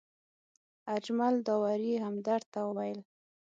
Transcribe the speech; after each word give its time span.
اجمل 0.95 1.33
داوري 1.47 1.93
همدرد 2.05 2.45
ته 2.53 2.59
وویل. 2.67 2.99